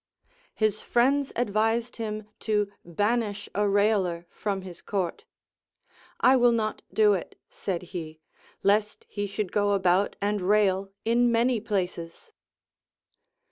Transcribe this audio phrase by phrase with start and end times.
[0.55, 4.25] His friends advised him to banish a railer
[4.63, 5.25] his court,
[6.23, 8.19] ΐ will not do it, said he,
[8.63, 12.31] lest he should go about and rail in many places.